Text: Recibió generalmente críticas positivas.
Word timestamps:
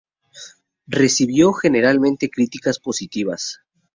Recibió 0.87 1.53
generalmente 1.53 2.31
críticas 2.31 2.79
positivas. 2.79 3.59